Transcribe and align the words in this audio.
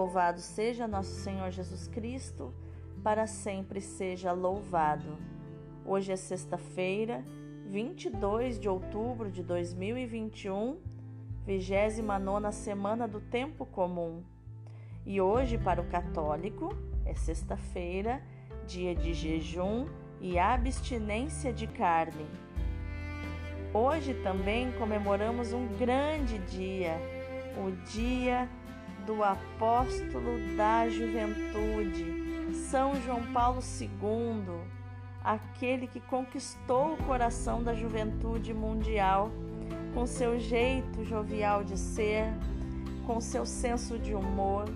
Louvado 0.00 0.40
seja 0.40 0.88
nosso 0.88 1.10
Senhor 1.10 1.50
Jesus 1.50 1.86
Cristo, 1.86 2.54
para 3.04 3.26
sempre 3.26 3.82
seja 3.82 4.32
louvado. 4.32 5.18
Hoje 5.84 6.10
é 6.10 6.16
sexta-feira, 6.16 7.22
22 7.66 8.58
de 8.58 8.66
outubro 8.66 9.30
de 9.30 9.42
2021, 9.42 10.78
29 11.44 12.50
semana 12.50 13.06
do 13.06 13.20
tempo 13.20 13.66
comum. 13.66 14.22
E 15.04 15.20
hoje, 15.20 15.58
para 15.58 15.82
o 15.82 15.88
católico, 15.90 16.74
é 17.04 17.12
sexta-feira, 17.12 18.22
dia 18.66 18.94
de 18.94 19.12
jejum 19.12 19.84
e 20.18 20.38
abstinência 20.38 21.52
de 21.52 21.66
carne. 21.66 22.26
Hoje 23.74 24.14
também 24.22 24.72
comemoramos 24.78 25.52
um 25.52 25.66
grande 25.76 26.38
dia, 26.38 26.96
o 27.58 27.70
Dia 27.90 28.48
do 29.10 29.24
Apóstolo 29.24 30.38
da 30.56 30.88
Juventude, 30.88 32.54
São 32.54 32.94
João 33.02 33.20
Paulo 33.32 33.58
II, 33.80 34.60
aquele 35.24 35.88
que 35.88 35.98
conquistou 35.98 36.94
o 36.94 36.96
coração 36.98 37.60
da 37.60 37.74
juventude 37.74 38.54
mundial 38.54 39.32
com 39.92 40.06
seu 40.06 40.38
jeito 40.38 41.04
jovial 41.04 41.64
de 41.64 41.76
ser, 41.76 42.32
com 43.04 43.20
seu 43.20 43.44
senso 43.44 43.98
de 43.98 44.14
humor. 44.14 44.66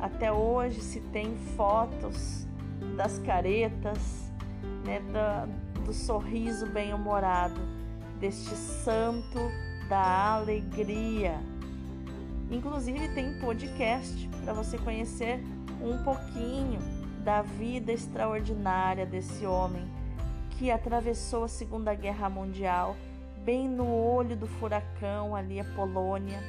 Até 0.00 0.30
hoje 0.32 0.80
se 0.80 1.00
tem 1.00 1.36
fotos 1.56 2.46
das 2.96 3.18
caretas, 3.18 4.30
né, 4.86 5.00
do, 5.00 5.82
do 5.86 5.92
sorriso 5.92 6.64
bem-humorado 6.66 7.60
deste 8.20 8.54
santo 8.54 9.40
da 9.88 10.34
alegria. 10.34 11.40
Inclusive 12.52 13.08
tem 13.14 13.32
podcast 13.40 14.28
para 14.44 14.52
você 14.52 14.76
conhecer 14.76 15.40
um 15.80 16.04
pouquinho 16.04 16.80
da 17.24 17.40
vida 17.40 17.90
extraordinária 17.90 19.06
desse 19.06 19.46
homem 19.46 19.90
que 20.50 20.70
atravessou 20.70 21.44
a 21.44 21.48
Segunda 21.48 21.94
Guerra 21.94 22.28
Mundial 22.28 22.94
bem 23.42 23.66
no 23.66 23.90
olho 23.90 24.36
do 24.36 24.46
furacão 24.46 25.34
ali 25.34 25.60
a 25.60 25.64
Polônia. 25.64 26.40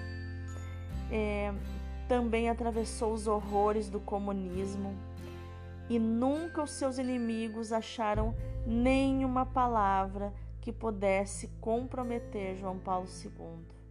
É, 1.10 1.54
também 2.06 2.50
atravessou 2.50 3.14
os 3.14 3.26
horrores 3.26 3.90
do 3.90 4.02
comunismo 4.02 4.94
e 5.90 5.98
nunca 5.98 6.64
os 6.64 6.72
seus 6.72 6.98
inimigos 6.98 7.72
acharam 7.72 8.36
nenhuma 8.68 9.46
palavra 9.46 10.34
que 10.60 10.74
pudesse 10.74 11.48
comprometer 11.62 12.58
João 12.58 12.78
Paulo 12.78 13.08
II. 13.24 13.83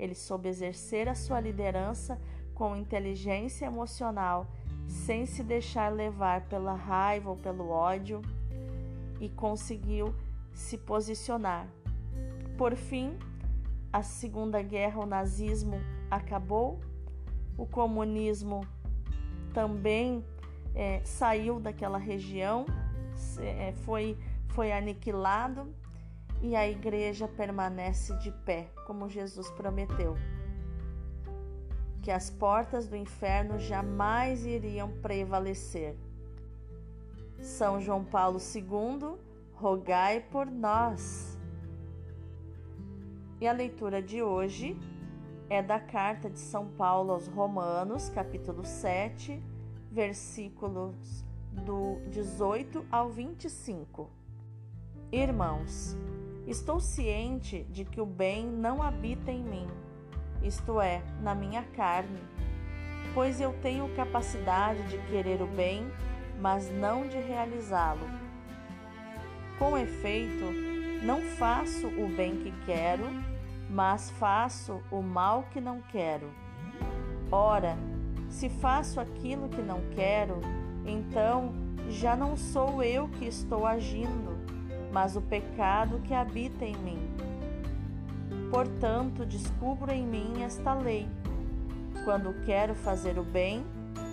Ele 0.00 0.14
soube 0.14 0.48
exercer 0.48 1.10
a 1.10 1.14
sua 1.14 1.38
liderança 1.38 2.18
com 2.54 2.74
inteligência 2.74 3.66
emocional, 3.66 4.50
sem 4.88 5.26
se 5.26 5.42
deixar 5.42 5.92
levar 5.92 6.46
pela 6.46 6.74
raiva 6.74 7.28
ou 7.28 7.36
pelo 7.36 7.68
ódio, 7.68 8.22
e 9.20 9.28
conseguiu 9.28 10.14
se 10.54 10.78
posicionar. 10.78 11.68
Por 12.56 12.74
fim, 12.74 13.18
a 13.92 14.02
Segunda 14.02 14.62
Guerra, 14.62 15.00
o 15.00 15.06
nazismo 15.06 15.78
acabou, 16.10 16.80
o 17.58 17.66
comunismo 17.66 18.66
também 19.52 20.24
é, 20.74 21.02
saiu 21.04 21.60
daquela 21.60 21.98
região, 21.98 22.64
é, 23.38 23.72
foi, 23.84 24.16
foi 24.48 24.72
aniquilado 24.72 25.74
e 26.42 26.56
a 26.56 26.68
igreja 26.68 27.28
permanece 27.28 28.16
de 28.18 28.30
pé, 28.30 28.70
como 28.86 29.08
Jesus 29.08 29.50
prometeu. 29.50 30.16
Que 32.02 32.10
as 32.10 32.30
portas 32.30 32.88
do 32.88 32.96
inferno 32.96 33.58
jamais 33.58 34.46
iriam 34.46 34.90
prevalecer. 35.02 35.94
São 37.40 37.80
João 37.80 38.04
Paulo 38.04 38.38
II, 38.38 39.18
rogai 39.52 40.20
por 40.20 40.46
nós. 40.46 41.38
E 43.40 43.46
a 43.46 43.52
leitura 43.52 44.02
de 44.02 44.22
hoje 44.22 44.76
é 45.48 45.62
da 45.62 45.80
carta 45.80 46.30
de 46.30 46.38
São 46.38 46.68
Paulo 46.68 47.12
aos 47.12 47.26
Romanos, 47.26 48.08
capítulo 48.08 48.64
7, 48.64 49.42
versículos 49.90 51.24
do 51.52 51.96
18 52.08 52.86
ao 52.90 53.10
25. 53.10 54.08
Irmãos, 55.10 55.96
Estou 56.46 56.80
ciente 56.80 57.64
de 57.70 57.84
que 57.84 58.00
o 58.00 58.06
bem 58.06 58.46
não 58.46 58.82
habita 58.82 59.30
em 59.30 59.42
mim, 59.42 59.68
isto 60.42 60.80
é, 60.80 61.02
na 61.20 61.34
minha 61.34 61.62
carne, 61.62 62.18
pois 63.14 63.40
eu 63.40 63.52
tenho 63.60 63.88
capacidade 63.94 64.82
de 64.88 64.98
querer 65.08 65.42
o 65.42 65.46
bem, 65.46 65.86
mas 66.40 66.70
não 66.70 67.06
de 67.06 67.18
realizá-lo. 67.18 68.06
Com 69.58 69.76
efeito, 69.76 70.44
não 71.04 71.20
faço 71.20 71.86
o 71.86 72.08
bem 72.16 72.36
que 72.36 72.52
quero, 72.64 73.04
mas 73.68 74.10
faço 74.10 74.82
o 74.90 75.02
mal 75.02 75.44
que 75.52 75.60
não 75.60 75.82
quero. 75.92 76.30
Ora, 77.30 77.76
se 78.28 78.48
faço 78.48 78.98
aquilo 78.98 79.48
que 79.48 79.60
não 79.60 79.80
quero, 79.94 80.40
então 80.86 81.52
já 81.88 82.16
não 82.16 82.36
sou 82.36 82.82
eu 82.82 83.08
que 83.08 83.26
estou 83.26 83.66
agindo, 83.66 84.39
mas 84.92 85.16
o 85.16 85.20
pecado 85.20 86.00
que 86.00 86.14
habita 86.14 86.64
em 86.64 86.76
mim. 86.76 87.10
Portanto, 88.50 89.24
descubro 89.24 89.92
em 89.92 90.04
mim 90.04 90.42
esta 90.42 90.74
lei. 90.74 91.08
Quando 92.04 92.34
quero 92.44 92.74
fazer 92.74 93.18
o 93.18 93.22
bem, 93.22 93.64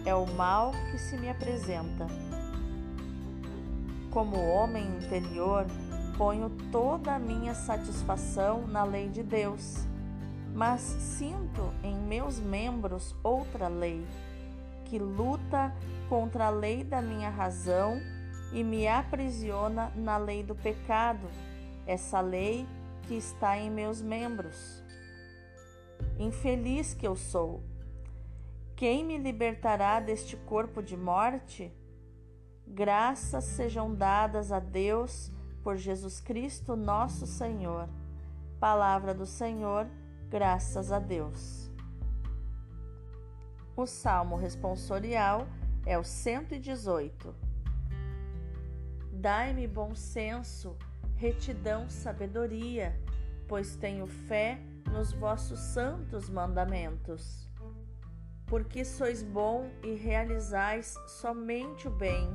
é 0.05 0.13
o 0.13 0.25
mal 0.25 0.71
que 0.91 0.97
se 0.97 1.17
me 1.17 1.29
apresenta. 1.29 2.07
Como 4.11 4.38
homem 4.38 4.85
interior, 4.97 5.65
ponho 6.17 6.49
toda 6.71 7.15
a 7.15 7.19
minha 7.19 7.53
satisfação 7.53 8.65
na 8.67 8.83
lei 8.83 9.09
de 9.09 9.21
Deus, 9.21 9.85
mas 10.53 10.81
sinto 10.81 11.71
em 11.83 11.95
meus 11.95 12.39
membros 12.39 13.15
outra 13.23 13.67
lei, 13.67 14.05
que 14.85 14.97
luta 14.97 15.73
contra 16.09 16.47
a 16.47 16.49
lei 16.49 16.83
da 16.83 17.01
minha 17.01 17.29
razão 17.29 18.01
e 18.52 18.63
me 18.63 18.88
aprisiona 18.88 19.91
na 19.96 20.18
lei 20.18 20.44
do 20.44 20.56
pecado, 20.56 21.28
essa 21.85 22.19
lei 22.22 22.68
que 23.03 23.16
está 23.16 23.58
em 23.58 23.69
meus 23.69 24.02
membros. 24.02 24.84
Infeliz 26.19 26.94
que 26.94 27.07
eu 27.07 27.16
sou! 27.16 27.63
Quem 28.75 29.03
me 29.03 29.18
libertará 29.18 30.00
deste 30.00 30.38
corpo 30.38 30.84
de 30.84 30.96
morte? 30.96 31.74
Graças 32.68 33.44
sejam 33.46 33.94
dadas 33.94 34.52
a 34.52 34.59
Deus 34.59 35.31
por 35.63 35.78
Jesus 35.78 36.22
Cristo, 36.22 36.75
nosso 36.75 37.25
Senhor. 37.25 37.90
Palavra 38.59 39.13
do 39.13 39.25
Senhor, 39.25 39.88
graças 40.30 40.91
a 40.91 41.00
Deus. 41.00 41.72
O 43.75 43.86
salmo 43.86 44.36
responsorial 44.36 45.47
é 45.86 45.97
o 45.97 46.03
118. 46.03 47.47
Dai-me 49.19 49.66
bom 49.66 49.95
senso, 49.95 50.78
retidão, 51.16 51.89
sabedoria, 51.89 52.95
pois 53.47 53.75
tenho 53.75 54.05
fé 54.05 54.59
nos 54.91 55.11
vossos 55.11 55.59
santos 55.59 56.29
mandamentos. 56.29 57.50
Porque 58.45 58.85
sois 58.85 59.23
bom 59.23 59.72
e 59.83 59.95
realizais 59.95 60.94
somente 61.07 61.88
o 61.88 61.91
bem, 61.91 62.31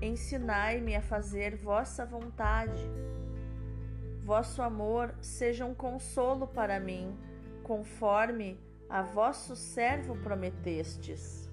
ensinai-me 0.00 0.94
a 0.94 1.02
fazer 1.02 1.56
vossa 1.56 2.06
vontade. 2.06 2.88
Vosso 4.22 4.62
amor 4.62 5.12
seja 5.20 5.66
um 5.66 5.74
consolo 5.74 6.46
para 6.46 6.78
mim, 6.78 7.18
conforme 7.64 8.56
a 8.88 9.02
vosso 9.02 9.56
servo 9.56 10.14
prometestes. 10.18 11.50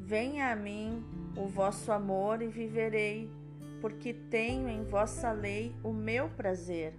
Venha 0.00 0.50
a 0.50 0.56
mim 0.56 1.04
o 1.36 1.46
vosso 1.46 1.92
amor 1.92 2.40
e 2.40 2.48
viverei 2.48 3.41
porque 3.82 4.14
tenho 4.14 4.68
em 4.68 4.84
vossa 4.84 5.32
lei 5.32 5.74
o 5.82 5.92
meu 5.92 6.28
prazer. 6.28 6.94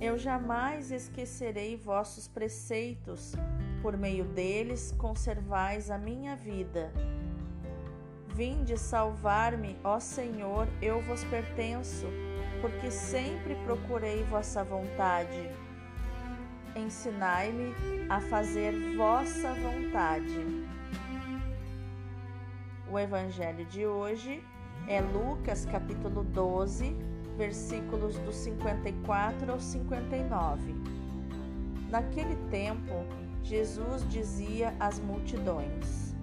Eu 0.00 0.18
jamais 0.18 0.90
esquecerei 0.90 1.76
vossos 1.76 2.26
preceitos, 2.26 3.32
por 3.80 3.96
meio 3.96 4.24
deles 4.24 4.92
conservais 4.98 5.88
a 5.88 5.96
minha 5.96 6.34
vida. 6.34 6.92
Vinde 8.34 8.76
salvar-me, 8.76 9.78
ó 9.84 10.00
Senhor, 10.00 10.66
eu 10.82 11.00
vos 11.00 11.22
pertenço, 11.24 12.06
porque 12.60 12.90
sempre 12.90 13.54
procurei 13.64 14.24
vossa 14.24 14.64
vontade. 14.64 15.48
Ensinai-me 16.74 17.72
a 18.10 18.20
fazer 18.20 18.96
vossa 18.96 19.54
vontade. 19.54 20.44
O 22.90 22.98
evangelho 22.98 23.64
de 23.64 23.86
hoje 23.86 24.44
é 24.88 25.00
Lucas 25.00 25.64
capítulo 25.66 26.24
12, 26.24 26.96
versículos 27.36 28.18
do 28.18 28.32
54 28.32 29.52
ao 29.52 29.60
59. 29.60 30.74
Naquele 31.90 32.36
tempo, 32.50 33.04
Jesus 33.42 34.08
dizia 34.08 34.74
às 34.80 34.98
multidões: 34.98 36.14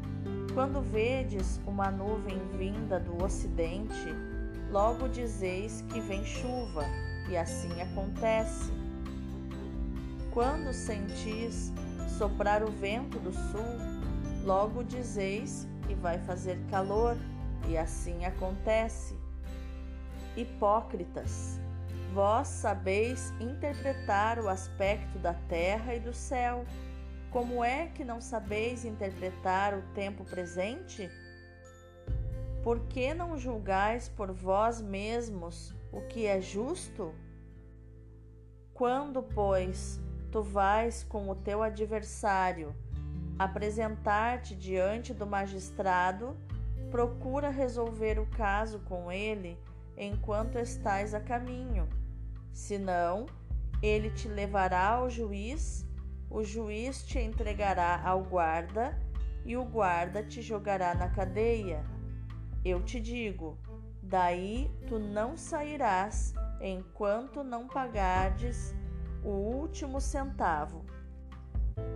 Quando 0.53 0.81
vedes 0.81 1.59
uma 1.65 1.89
nuvem 1.89 2.37
vinda 2.57 2.99
do 2.99 3.23
ocidente, 3.23 4.13
logo 4.71 5.07
dizeis 5.07 5.83
que 5.89 5.99
vem 6.01 6.25
chuva, 6.25 6.83
e 7.29 7.37
assim 7.37 7.81
acontece. 7.81 8.71
Quando 10.31 10.73
sentis 10.73 11.71
soprar 12.17 12.63
o 12.63 12.71
vento 12.71 13.19
do 13.19 13.31
sul, 13.31 13.77
logo 14.43 14.83
dizeis 14.83 15.67
que 15.87 15.95
vai 15.95 16.17
fazer 16.19 16.59
calor, 16.69 17.17
e 17.67 17.77
assim 17.77 18.25
acontece. 18.25 19.17
Hipócritas, 20.35 21.59
vós 22.13 22.47
sabeis 22.47 23.31
interpretar 23.39 24.39
o 24.39 24.49
aspecto 24.49 25.17
da 25.19 25.33
terra 25.33 25.95
e 25.95 25.99
do 25.99 26.13
céu. 26.13 26.65
Como 27.31 27.63
é 27.63 27.87
que 27.87 28.03
não 28.03 28.21
sabeis 28.21 28.85
interpretar 28.85 29.73
o 29.73 29.81
tempo 29.93 30.23
presente? 30.23 31.09
Por 32.63 32.79
que 32.87 33.13
não 33.13 33.37
julgais 33.37 34.07
por 34.07 34.31
vós 34.31 34.81
mesmos 34.81 35.75
o 35.91 36.01
que 36.01 36.25
é 36.25 36.39
justo? 36.39 37.13
Quando, 38.73 39.21
pois, 39.21 39.99
tu 40.31 40.41
vais 40.41 41.03
com 41.03 41.29
o 41.29 41.35
teu 41.35 41.61
adversário 41.61 42.75
apresentar-te 43.37 44.55
diante 44.55 45.13
do 45.13 45.25
magistrado, 45.25 46.37
procura 46.93 47.49
resolver 47.49 48.19
o 48.19 48.27
caso 48.27 48.77
com 48.81 49.11
ele 49.11 49.57
enquanto 49.97 50.59
estás 50.59 51.15
a 51.15 51.19
caminho. 51.19 51.89
Senão, 52.51 53.25
ele 53.81 54.11
te 54.11 54.27
levará 54.27 54.89
ao 54.89 55.09
juiz, 55.09 55.87
o 56.29 56.43
juiz 56.43 57.03
te 57.03 57.17
entregará 57.17 57.99
ao 58.05 58.21
guarda 58.21 58.95
e 59.43 59.57
o 59.57 59.65
guarda 59.65 60.21
te 60.21 60.39
jogará 60.39 60.93
na 60.93 61.09
cadeia. 61.09 61.83
Eu 62.63 62.83
te 62.83 62.99
digo: 62.99 63.57
daí 64.03 64.69
tu 64.87 64.99
não 64.99 65.35
sairás 65.35 66.35
enquanto 66.61 67.43
não 67.43 67.67
pagardes 67.67 68.71
o 69.23 69.29
último 69.29 69.99
centavo. 69.99 70.85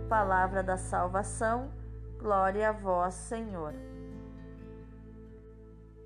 Palavra 0.08 0.60
da 0.60 0.76
salvação, 0.76 1.70
glória 2.18 2.70
a 2.70 2.72
vós, 2.72 3.14
Senhor. 3.14 3.87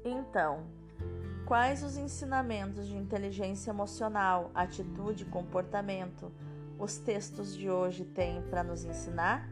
Então, 0.05 0.65
quais 1.47 1.83
os 1.83 1.97
ensinamentos 1.97 2.87
de 2.89 2.97
inteligência 2.97 3.71
emocional, 3.71 4.51
atitude 4.55 5.23
e 5.23 5.27
comportamento 5.27 6.33
os 6.79 6.97
textos 6.97 7.57
de 7.57 7.71
hoje 7.71 8.05
têm 8.05 8.43
para 8.51 8.65
nos 8.65 8.85
ensinar? 8.85 9.49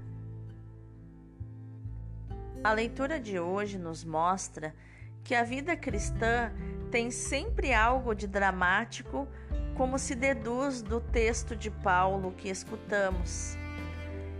A 2.62 2.72
leitura 2.72 3.20
de 3.20 3.38
hoje 3.38 3.78
nos 3.78 4.04
mostra 4.04 4.74
que 5.22 5.34
a 5.34 5.44
vida 5.44 5.76
cristã 5.76 6.52
tem 6.90 7.10
sempre 7.10 7.72
algo 7.72 8.14
de 8.14 8.26
dramático, 8.26 9.28
como 9.76 9.98
se 9.98 10.14
deduz 10.14 10.82
do 10.82 11.00
texto 11.00 11.54
de 11.54 11.70
Paulo 11.70 12.32
que 12.32 12.48
escutamos. 12.48 13.56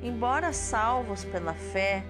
Embora 0.03 0.53
salvos 0.53 1.25
pela 1.25 1.55
fé, 1.55 2.05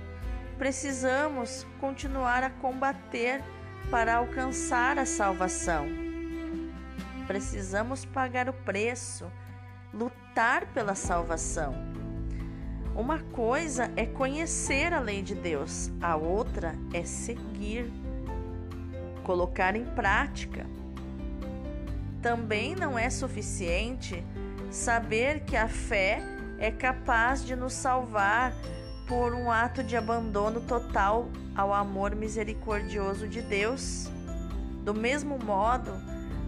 precisamos 0.57 1.67
continuar 1.81 2.43
a 2.43 2.51
combater 2.51 3.43
para 3.91 4.17
alcançar 4.17 4.99
a 4.99 5.07
salvação. 5.07 5.87
Precisamos 7.27 8.05
pagar 8.05 8.49
o 8.49 8.53
preço, 8.53 9.31
lutar 9.95 10.67
pela 10.67 10.95
salvação. 10.95 11.75
Uma 12.95 13.21
coisa 13.21 13.91
é 13.97 14.05
conhecer 14.05 14.93
a 14.93 14.99
lei 14.99 15.23
de 15.23 15.35
Deus, 15.35 15.91
a 16.01 16.17
outra 16.17 16.75
é 16.93 17.05
seguir 17.05 17.91
colocar 19.23 19.77
em 19.77 19.85
prática. 19.85 20.67
Também 22.21 22.75
não 22.75 22.99
é 22.99 23.09
suficiente 23.09 24.25
saber 24.71 25.45
que 25.45 25.57
a 25.57 25.69
fé 25.69 26.21
é 26.59 26.71
capaz 26.71 27.45
de 27.45 27.55
nos 27.55 27.73
salvar 27.73 28.53
por 29.11 29.35
um 29.35 29.51
ato 29.51 29.83
de 29.83 29.97
abandono 29.97 30.61
total 30.61 31.29
ao 31.57 31.75
amor 31.75 32.15
misericordioso 32.15 33.27
de 33.27 33.43
Deus. 33.43 34.09
Do 34.85 34.95
mesmo 34.95 35.37
modo, 35.37 35.91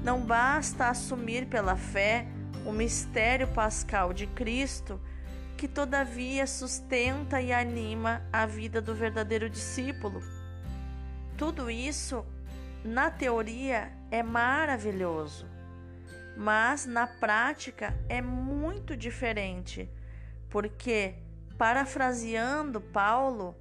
não 0.05 0.21
basta 0.21 0.87
assumir 0.87 1.47
pela 1.47 1.75
fé 1.75 2.25
o 2.65 2.71
mistério 2.71 3.49
pascal 3.49 4.13
de 4.13 4.29
Cristo, 4.29 5.01
que 5.57 5.67
todavia 5.67 6.47
sustenta 6.47 7.43
e 7.43 7.53
anima 7.53 8.23
a 8.33 8.47
vida 8.47 8.81
do 8.81 8.95
verdadeiro 8.95 9.51
discípulo. 9.51 10.23
Tudo 11.37 11.69
isso 11.69 12.25
na 12.85 13.11
teoria 13.11 13.91
é 14.09 14.23
maravilhoso, 14.23 15.49
mas 16.37 16.87
na 16.87 17.09
prática 17.09 17.93
é 18.09 18.23
muito 18.23 18.97
diferente, 18.97 19.91
porque, 20.49 21.17
parafraseando 21.59 22.81
Paulo, 22.81 23.57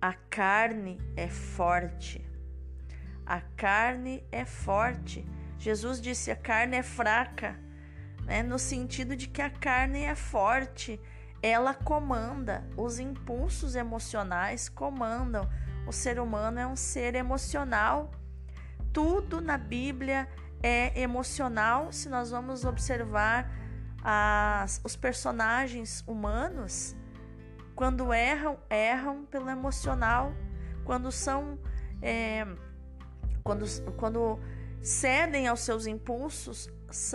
a 0.00 0.12
carne 0.12 1.00
é 1.16 1.28
forte. 1.28 2.24
A 3.24 3.40
carne 3.40 4.24
é 4.30 4.44
forte. 4.44 5.26
Jesus 5.58 6.00
disse: 6.00 6.30
a 6.30 6.36
carne 6.36 6.76
é 6.76 6.82
fraca, 6.82 7.58
né? 8.24 8.42
no 8.42 8.58
sentido 8.58 9.14
de 9.16 9.28
que 9.28 9.42
a 9.42 9.50
carne 9.50 10.04
é 10.04 10.14
forte, 10.14 11.00
ela 11.42 11.74
comanda, 11.74 12.68
os 12.76 12.98
impulsos 12.98 13.74
emocionais 13.74 14.68
comandam. 14.68 15.48
O 15.86 15.92
ser 15.92 16.20
humano 16.20 16.58
é 16.58 16.66
um 16.66 16.76
ser 16.76 17.14
emocional 17.14 18.10
tudo 18.92 19.40
na 19.40 19.56
Bíblia 19.56 20.28
é 20.62 21.00
emocional 21.00 21.92
se 21.92 22.08
nós 22.08 22.30
vamos 22.30 22.64
observar 22.64 23.50
as, 24.02 24.80
os 24.84 24.96
personagens 24.96 26.02
humanos 26.06 26.96
quando 27.80 28.12
erram 28.12 28.58
erram 28.68 29.24
pelo 29.24 29.48
emocional 29.48 30.34
quando 30.84 31.10
são 31.10 31.58
é, 32.02 32.46
quando, 33.42 33.64
quando 33.96 34.38
cedem 34.82 35.48
aos 35.48 35.60
seus 35.60 35.86
impulsos 35.86 36.68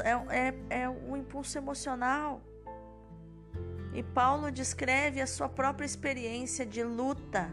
é, 0.04 0.48
é, 0.48 0.82
é 0.82 0.90
o 0.90 1.16
impulso 1.16 1.56
emocional 1.56 2.42
e 3.94 4.02
Paulo 4.02 4.52
descreve 4.52 5.22
a 5.22 5.28
sua 5.28 5.48
própria 5.48 5.86
experiência 5.86 6.66
de 6.66 6.84
luta 6.84 7.48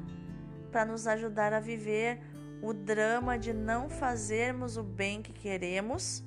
para 0.70 0.86
nos 0.86 1.06
ajudar 1.06 1.52
a 1.52 1.60
viver 1.60 2.18
o 2.62 2.72
drama 2.72 3.38
de 3.38 3.52
não 3.52 3.90
fazermos 3.90 4.78
o 4.78 4.82
bem 4.82 5.20
que 5.20 5.34
queremos 5.34 6.24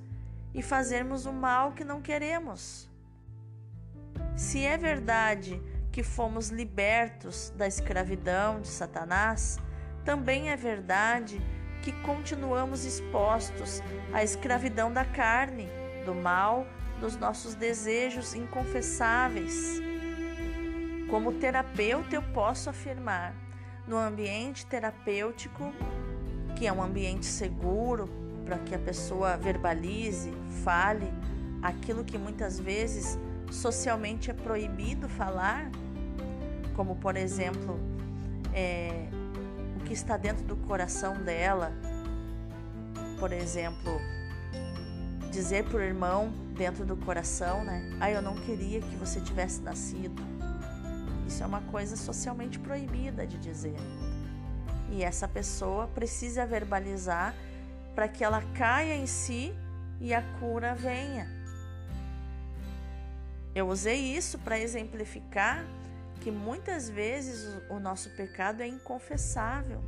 e 0.54 0.62
fazermos 0.62 1.26
o 1.26 1.34
mal 1.34 1.72
que 1.72 1.84
não 1.84 2.00
queremos. 2.00 2.88
Se 4.38 4.64
é 4.64 4.78
verdade 4.78 5.60
que 5.96 6.04
fomos 6.04 6.50
libertos 6.50 7.54
da 7.56 7.66
escravidão 7.66 8.60
de 8.60 8.68
Satanás, 8.68 9.58
também 10.04 10.50
é 10.50 10.56
verdade 10.58 11.42
que 11.82 11.94
continuamos 12.02 12.84
expostos 12.84 13.82
à 14.12 14.22
escravidão 14.22 14.92
da 14.92 15.06
carne, 15.06 15.70
do 16.06 16.14
mal, 16.14 16.68
dos 17.00 17.16
nossos 17.16 17.56
desejos 17.56 18.36
inconfessáveis. 18.36 19.80
Como 21.10 21.32
terapeuta, 21.32 22.14
eu 22.14 22.24
posso 22.34 22.70
afirmar: 22.70 23.34
no 23.88 23.96
ambiente 23.96 24.66
terapêutico, 24.66 25.72
que 26.58 26.68
é 26.68 26.74
um 26.74 26.84
ambiente 26.84 27.26
seguro 27.26 28.10
para 28.44 28.60
que 28.60 28.76
a 28.76 28.80
pessoa 28.80 29.38
verbalize, 29.38 30.34
fale 30.62 31.08
aquilo 31.64 32.04
que 32.04 32.18
muitas 32.18 32.60
vezes 32.60 33.18
socialmente 33.50 34.30
é 34.30 34.34
proibido 34.34 35.08
falar, 35.08 35.72
como 36.76 36.96
por 36.96 37.16
exemplo 37.16 37.80
é, 38.54 39.08
o 39.78 39.84
que 39.86 39.94
está 39.94 40.18
dentro 40.18 40.46
do 40.46 40.56
coração 40.56 41.16
dela, 41.24 41.72
por 43.20 43.32
exemplo, 43.32 44.00
dizer 45.32 45.66
para 45.66 45.78
o 45.78 45.82
irmão 45.82 46.32
dentro 46.56 46.86
do 46.86 46.96
coração, 46.96 47.64
né? 47.64 47.98
Ah, 48.00 48.10
eu 48.10 48.22
não 48.22 48.36
queria 48.36 48.80
que 48.82 48.96
você 48.96 49.20
tivesse 49.20 49.62
nascido. 49.62 50.24
Isso 51.28 51.44
é 51.44 51.46
uma 51.46 51.62
coisa 51.62 51.96
socialmente 51.96 52.58
proibida 52.60 53.26
de 53.26 53.38
dizer. 53.38 53.76
E 54.92 55.04
essa 55.04 55.28
pessoa 55.28 55.88
precisa 55.88 56.46
verbalizar 56.46 57.36
para 57.94 58.08
que 58.08 58.24
ela 58.24 58.42
caia 58.54 58.96
em 58.96 59.08
si 59.08 59.54
e 60.00 60.14
a 60.14 60.22
cura 60.40 60.76
venha. 60.76 61.28
Eu 63.54 63.68
usei 63.68 64.00
isso 64.16 64.38
para 64.40 64.60
exemplificar 64.60 65.66
que 66.22 66.32
muitas 66.32 66.90
vezes 66.90 67.62
o 67.70 67.80
nosso 67.80 68.10
pecado 68.12 68.62
é 68.62 68.68
inconfessável. 68.68 69.82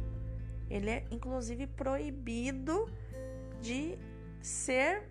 Ele 0.70 0.90
é 0.90 1.06
inclusive 1.12 1.68
proibido 1.68 2.92
de 3.62 3.98
ser 4.42 5.10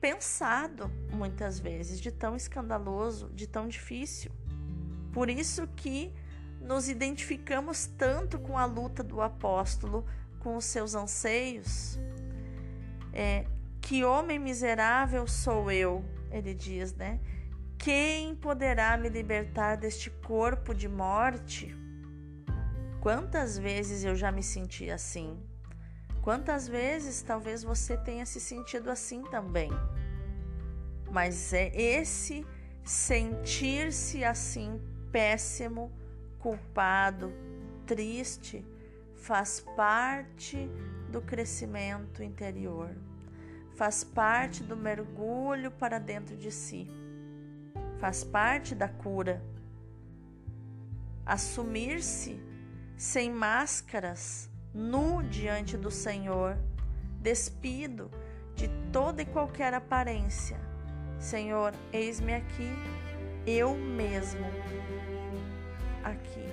pensado 0.00 0.90
muitas 1.10 1.58
vezes, 1.58 2.00
de 2.00 2.10
tão 2.10 2.36
escandaloso, 2.36 3.30
de 3.30 3.46
tão 3.46 3.68
difícil. 3.68 4.30
Por 5.12 5.30
isso 5.30 5.66
que 5.68 6.12
nos 6.60 6.88
identificamos 6.88 7.86
tanto 7.86 8.38
com 8.38 8.58
a 8.58 8.64
luta 8.64 9.02
do 9.02 9.20
apóstolo, 9.20 10.04
com 10.40 10.56
os 10.56 10.64
seus 10.64 10.94
anseios. 10.94 11.98
É, 13.12 13.46
que 13.80 14.04
homem 14.04 14.38
miserável 14.38 15.26
sou 15.26 15.70
eu, 15.70 16.04
ele 16.30 16.52
diz, 16.52 16.94
né? 16.94 17.20
Quem 17.78 18.34
poderá 18.34 18.96
me 18.96 19.08
libertar 19.08 19.76
deste 19.76 20.10
corpo 20.10 20.74
de 20.74 20.88
morte? 20.88 21.76
Quantas 23.00 23.58
vezes 23.58 24.04
eu 24.04 24.16
já 24.16 24.32
me 24.32 24.42
senti 24.42 24.90
assim? 24.90 25.38
Quantas 26.22 26.66
vezes 26.66 27.20
talvez 27.20 27.62
você 27.62 27.98
tenha 27.98 28.24
se 28.24 28.40
sentido 28.40 28.90
assim 28.90 29.22
também? 29.24 29.70
Mas 31.10 31.52
é 31.52 31.70
esse 31.76 32.46
sentir-se 32.82 34.24
assim 34.24 34.80
péssimo, 35.12 35.92
culpado, 36.38 37.30
triste, 37.86 38.64
faz 39.14 39.60
parte 39.76 40.68
do 41.10 41.20
crescimento 41.20 42.22
interior, 42.22 42.90
faz 43.74 44.02
parte 44.02 44.62
do 44.62 44.76
mergulho 44.76 45.70
para 45.70 45.98
dentro 45.98 46.36
de 46.36 46.50
si, 46.50 46.90
faz 47.98 48.24
parte 48.24 48.74
da 48.74 48.88
cura. 48.88 49.42
Assumir-se 51.24 52.40
sem 52.96 53.30
máscaras, 53.30 54.50
nu 54.72 55.22
diante 55.22 55.76
do 55.76 55.90
Senhor, 55.90 56.56
despido 57.20 58.10
de 58.54 58.68
toda 58.92 59.22
e 59.22 59.26
qualquer 59.26 59.74
aparência. 59.74 60.58
Senhor, 61.18 61.72
eis-me 61.92 62.34
aqui, 62.34 62.70
eu 63.46 63.74
mesmo, 63.74 64.44
aqui, 66.02 66.44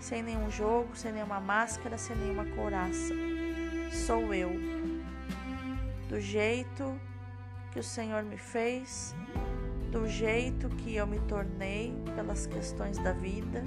sem 0.00 0.22
nenhum 0.22 0.50
jogo, 0.50 0.96
sem 0.96 1.12
nenhuma 1.12 1.40
máscara, 1.40 1.98
sem 1.98 2.16
nenhuma 2.16 2.44
couraça. 2.44 3.14
Sou 4.06 4.32
eu, 4.32 4.50
do 6.08 6.20
jeito 6.20 6.98
que 7.72 7.80
o 7.80 7.82
Senhor 7.82 8.22
me 8.22 8.36
fez, 8.36 9.14
do 9.90 10.06
jeito 10.08 10.68
que 10.68 10.96
eu 10.96 11.06
me 11.06 11.18
tornei 11.20 11.94
pelas 12.14 12.46
questões 12.46 12.98
da 12.98 13.12
vida 13.12 13.62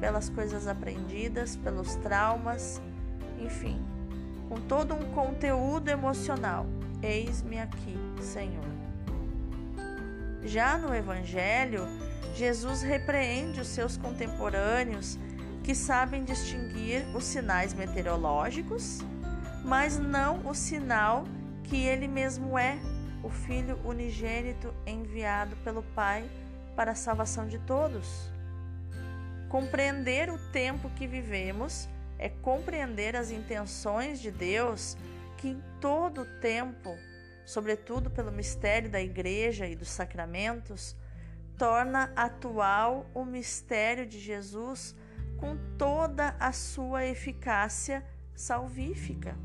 pelas 0.00 0.28
coisas 0.28 0.66
aprendidas, 0.66 1.56
pelos 1.56 1.94
traumas, 1.96 2.80
enfim, 3.38 3.80
com 4.48 4.60
todo 4.60 4.94
um 4.94 5.12
conteúdo 5.12 5.88
emocional. 5.88 6.66
Eis-me 7.02 7.58
aqui, 7.60 7.96
Senhor. 8.20 8.64
Já 10.44 10.78
no 10.78 10.94
Evangelho, 10.94 11.86
Jesus 12.34 12.82
repreende 12.82 13.60
os 13.60 13.68
seus 13.68 13.96
contemporâneos 13.96 15.18
que 15.62 15.74
sabem 15.74 16.22
distinguir 16.22 17.04
os 17.14 17.24
sinais 17.24 17.74
meteorológicos, 17.74 19.00
mas 19.64 19.98
não 19.98 20.46
o 20.46 20.54
sinal 20.54 21.24
que 21.64 21.84
ele 21.84 22.06
mesmo 22.06 22.56
é, 22.56 22.78
o 23.26 23.28
Filho 23.28 23.76
unigênito 23.84 24.72
enviado 24.86 25.56
pelo 25.64 25.82
Pai 25.82 26.30
para 26.76 26.92
a 26.92 26.94
salvação 26.94 27.48
de 27.48 27.58
todos. 27.58 28.30
Compreender 29.48 30.30
o 30.30 30.38
tempo 30.52 30.88
que 30.90 31.08
vivemos 31.08 31.88
é 32.20 32.28
compreender 32.28 33.16
as 33.16 33.32
intenções 33.32 34.20
de 34.20 34.30
Deus 34.30 34.96
que 35.38 35.48
em 35.48 35.62
todo 35.80 36.20
o 36.20 36.40
tempo, 36.40 36.96
sobretudo 37.44 38.10
pelo 38.10 38.30
mistério 38.30 38.88
da 38.88 39.00
igreja 39.00 39.66
e 39.66 39.74
dos 39.74 39.88
sacramentos, 39.88 40.94
torna 41.58 42.12
atual 42.14 43.10
o 43.12 43.24
mistério 43.24 44.06
de 44.06 44.20
Jesus 44.20 44.94
com 45.36 45.56
toda 45.76 46.36
a 46.38 46.52
sua 46.52 47.04
eficácia 47.04 48.04
salvífica. 48.36 49.36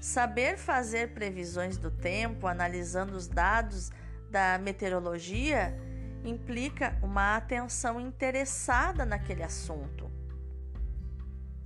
Saber 0.00 0.56
fazer 0.56 1.12
previsões 1.12 1.76
do 1.76 1.90
tempo, 1.90 2.46
analisando 2.46 3.14
os 3.14 3.28
dados 3.28 3.90
da 4.30 4.58
meteorologia, 4.58 5.78
implica 6.24 6.96
uma 7.02 7.36
atenção 7.36 8.00
interessada 8.00 9.04
naquele 9.04 9.42
assunto. 9.42 10.10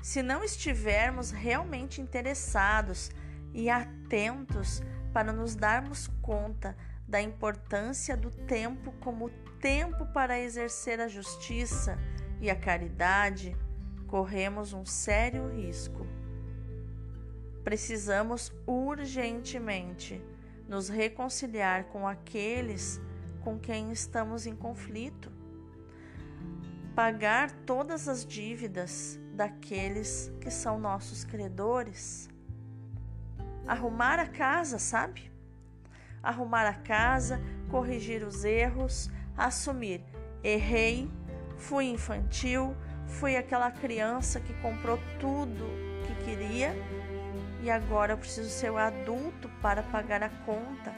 Se 0.02 0.20
não 0.20 0.42
estivermos 0.42 1.30
realmente 1.30 2.00
interessados 2.00 3.10
e 3.52 3.70
atentos 3.70 4.82
para 5.12 5.32
nos 5.32 5.54
darmos 5.54 6.08
conta 6.20 6.76
da 7.06 7.22
importância 7.22 8.16
do 8.16 8.30
tempo 8.30 8.92
como 9.00 9.30
tempo 9.60 10.06
para 10.06 10.40
exercer 10.40 11.00
a 11.00 11.06
justiça 11.06 11.96
e 12.40 12.50
a 12.50 12.56
caridade, 12.56 13.56
corremos 14.08 14.72
um 14.72 14.84
sério 14.84 15.48
risco. 15.48 16.13
Precisamos 17.64 18.52
urgentemente 18.66 20.22
nos 20.68 20.90
reconciliar 20.90 21.84
com 21.84 22.06
aqueles 22.06 23.00
com 23.42 23.58
quem 23.58 23.92
estamos 23.92 24.46
em 24.46 24.54
conflito, 24.54 25.30
pagar 26.94 27.50
todas 27.66 28.08
as 28.08 28.24
dívidas 28.24 29.20
daqueles 29.34 30.32
que 30.40 30.50
são 30.50 30.78
nossos 30.78 31.24
credores, 31.24 32.28
arrumar 33.66 34.18
a 34.18 34.26
casa, 34.26 34.78
sabe? 34.78 35.30
Arrumar 36.22 36.66
a 36.66 36.74
casa, 36.74 37.38
corrigir 37.70 38.24
os 38.24 38.44
erros, 38.44 39.10
assumir: 39.36 40.02
errei, 40.42 41.10
fui 41.56 41.86
infantil, 41.86 42.74
fui 43.06 43.36
aquela 43.36 43.70
criança 43.70 44.40
que 44.40 44.54
comprou 44.62 44.98
tudo 45.20 45.64
que 46.06 46.24
queria 46.24 46.74
e 47.64 47.70
agora 47.70 48.12
eu 48.12 48.18
preciso 48.18 48.48
ser 48.48 48.70
o 48.70 48.78
adulto 48.78 49.48
para 49.60 49.82
pagar 49.82 50.22
a 50.22 50.28
conta 50.28 50.94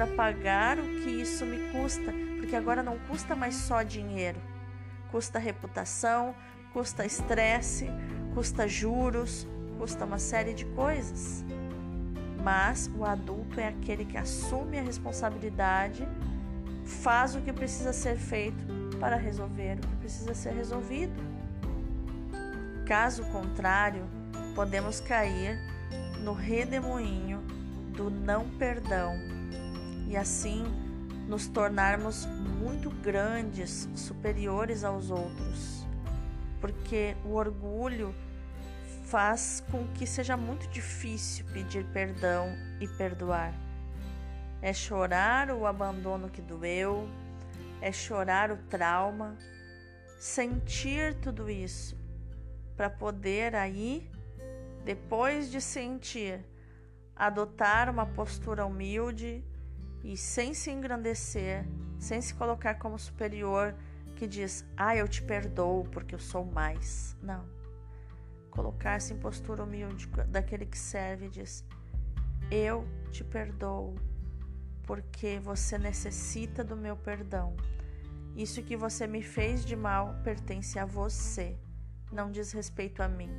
para 0.00 0.06
pagar 0.06 0.78
o 0.78 0.82
que 0.82 1.10
isso 1.10 1.44
me 1.44 1.70
custa, 1.72 2.10
porque 2.38 2.56
agora 2.56 2.82
não 2.82 2.98
custa 3.00 3.36
mais 3.36 3.54
só 3.54 3.82
dinheiro, 3.82 4.40
custa 5.10 5.38
reputação, 5.38 6.34
custa 6.72 7.04
estresse, 7.04 7.90
custa 8.32 8.66
juros, 8.66 9.46
custa 9.78 10.06
uma 10.06 10.18
série 10.18 10.54
de 10.54 10.64
coisas. 10.64 11.44
Mas 12.42 12.90
o 12.96 13.04
adulto 13.04 13.60
é 13.60 13.68
aquele 13.68 14.06
que 14.06 14.16
assume 14.16 14.78
a 14.78 14.82
responsabilidade, 14.82 16.08
faz 17.02 17.34
o 17.34 17.42
que 17.42 17.52
precisa 17.52 17.92
ser 17.92 18.16
feito 18.16 18.64
para 18.98 19.16
resolver 19.16 19.76
o 19.76 19.86
que 19.86 19.96
precisa 19.96 20.32
ser 20.34 20.54
resolvido. 20.54 21.12
Caso 22.86 23.22
contrário, 23.26 24.08
podemos 24.54 24.98
cair 24.98 25.58
no 26.22 26.32
redemoinho 26.32 27.40
do 27.96 28.10
não 28.10 28.48
perdão 28.50 29.14
e 30.08 30.16
assim 30.16 30.64
nos 31.28 31.46
tornarmos 31.46 32.26
muito 32.26 32.90
grandes, 32.90 33.88
superiores 33.94 34.82
aos 34.82 35.10
outros. 35.10 35.86
Porque 36.60 37.16
o 37.24 37.34
orgulho 37.34 38.14
faz 39.04 39.62
com 39.70 39.86
que 39.88 40.06
seja 40.06 40.36
muito 40.36 40.68
difícil 40.68 41.44
pedir 41.52 41.84
perdão 41.86 42.48
e 42.80 42.88
perdoar. 42.88 43.54
É 44.60 44.72
chorar 44.72 45.50
o 45.50 45.66
abandono 45.66 46.28
que 46.28 46.42
doeu, 46.42 47.08
é 47.80 47.90
chorar 47.92 48.50
o 48.50 48.56
trauma, 48.68 49.36
sentir 50.18 51.14
tudo 51.14 51.48
isso 51.48 51.96
para 52.76 52.90
poder 52.90 53.54
aí, 53.54 54.10
depois 54.84 55.50
de 55.50 55.60
sentir, 55.60 56.44
adotar 57.14 57.90
uma 57.90 58.06
postura 58.06 58.64
humilde 58.64 59.44
e 60.02 60.16
sem 60.16 60.54
se 60.54 60.70
engrandecer, 60.70 61.66
sem 61.98 62.20
se 62.20 62.34
colocar 62.34 62.74
como 62.76 62.98
superior, 62.98 63.74
que 64.16 64.26
diz: 64.26 64.64
Ah, 64.76 64.96
eu 64.96 65.06
te 65.06 65.22
perdoo 65.22 65.84
porque 65.84 66.14
eu 66.14 66.18
sou 66.18 66.44
mais. 66.44 67.16
Não. 67.22 67.44
Colocar-se 68.50 69.14
em 69.14 69.18
postura 69.18 69.62
humilde 69.62 70.06
daquele 70.28 70.66
que 70.66 70.78
serve 70.78 71.26
e 71.26 71.30
diz: 71.30 71.64
Eu 72.50 72.86
te 73.10 73.22
perdoo 73.22 73.94
porque 74.84 75.38
você 75.38 75.78
necessita 75.78 76.64
do 76.64 76.76
meu 76.76 76.96
perdão. 76.96 77.54
Isso 78.34 78.62
que 78.62 78.76
você 78.76 79.06
me 79.06 79.22
fez 79.22 79.64
de 79.64 79.76
mal 79.76 80.14
pertence 80.24 80.78
a 80.78 80.84
você, 80.84 81.58
não 82.10 82.30
diz 82.30 82.52
respeito 82.52 83.02
a 83.02 83.08
mim, 83.08 83.30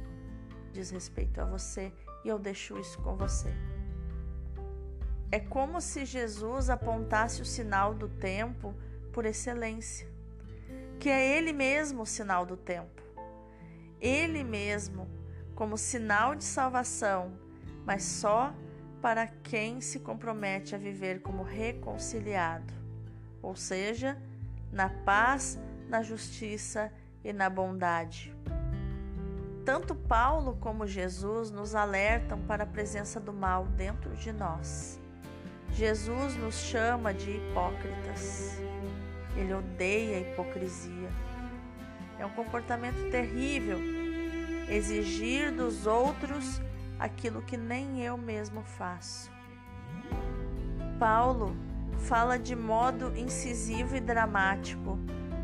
diz 0.72 0.90
respeito 0.90 1.40
a 1.42 1.46
você 1.46 1.92
e 2.24 2.30
eu 2.30 2.40
deixo 2.40 2.78
isso 2.80 3.00
com 3.00 3.16
você. 3.16 3.54
É 5.32 5.40
como 5.40 5.80
se 5.80 6.04
Jesus 6.06 6.70
apontasse 6.70 7.42
o 7.42 7.46
sinal 7.46 7.94
do 7.94 8.10
tempo 8.10 8.74
por 9.14 9.26
excelência, 9.26 10.08
que 11.00 11.10
é 11.10 11.38
Ele 11.38 11.54
mesmo 11.54 12.04
o 12.04 12.06
sinal 12.06 12.46
do 12.46 12.58
tempo. 12.58 13.02
Ele 14.00 14.44
mesmo 14.44 15.08
como 15.56 15.78
sinal 15.78 16.36
de 16.36 16.44
salvação, 16.44 17.32
mas 17.86 18.04
só 18.04 18.54
para 19.02 19.28
quem 19.28 19.82
se 19.82 20.00
compromete 20.00 20.76
a 20.76 20.78
viver 20.78 21.22
como 21.22 21.44
reconciliado, 21.44 22.74
ou 23.42 23.56
seja, 23.56 24.18
na 24.72 24.90
paz, 24.90 25.60
na 25.88 26.02
justiça 26.02 26.92
e 27.24 27.34
na 27.34 27.50
bondade. 27.50 28.36
Tanto 29.66 29.94
Paulo 29.94 30.58
como 30.60 30.88
Jesus 30.88 31.52
nos 31.52 31.76
alertam 31.76 32.40
para 32.42 32.64
a 32.64 32.68
presença 32.68 33.20
do 33.20 33.32
mal 33.32 33.66
dentro 33.66 34.10
de 34.16 34.32
nós. 34.32 35.00
Jesus 35.74 36.36
nos 36.36 36.56
chama 36.56 37.14
de 37.14 37.32
hipócritas. 37.32 38.60
Ele 39.36 39.54
odeia 39.54 40.18
a 40.18 40.22
hipocrisia. 40.22 41.10
É 42.18 42.26
um 42.26 42.32
comportamento 42.32 43.10
terrível 43.12 43.78
exigir 44.68 45.52
dos 45.52 45.86
outros 45.86 46.62
aquilo 47.00 47.42
que 47.42 47.58
nem 47.58 48.02
eu 48.02 48.18
mesmo 48.18 48.64
faço. 48.64 49.32
Paulo 51.00 51.56
fala 52.00 52.38
de 52.38 52.56
modo 52.56 53.16
incisivo 53.16 53.96
e 53.96 54.00
dramático 54.00 54.98